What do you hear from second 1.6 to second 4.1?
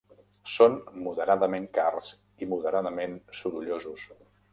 cars i moderadament sorollosos.